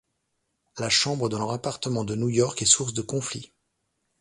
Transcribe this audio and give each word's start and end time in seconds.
La 0.79 0.89
chambre 0.89 1.29
de 1.29 1.37
leur 1.37 1.51
appartement 1.51 2.03
de 2.03 2.15
New 2.15 2.29
York 2.29 2.59
est 2.63 2.65
source 2.65 2.95
de 2.95 3.03
conflits. 3.03 3.53